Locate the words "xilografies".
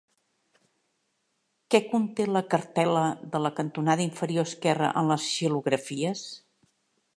5.37-6.27